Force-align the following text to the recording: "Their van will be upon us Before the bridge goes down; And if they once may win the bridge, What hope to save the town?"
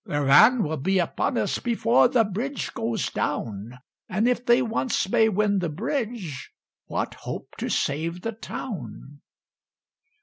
"Their 0.03 0.25
van 0.25 0.63
will 0.63 0.77
be 0.77 0.97
upon 0.97 1.37
us 1.37 1.59
Before 1.59 2.07
the 2.07 2.23
bridge 2.23 2.73
goes 2.73 3.11
down; 3.11 3.77
And 4.09 4.27
if 4.27 4.43
they 4.43 4.63
once 4.63 5.07
may 5.07 5.29
win 5.29 5.59
the 5.59 5.69
bridge, 5.69 6.51
What 6.87 7.13
hope 7.13 7.49
to 7.59 7.69
save 7.69 8.21
the 8.23 8.31
town?" 8.31 9.21